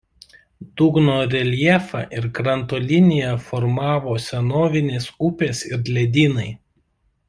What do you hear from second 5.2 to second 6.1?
upės ir